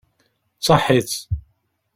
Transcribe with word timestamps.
Saḥḥit! 0.65 1.11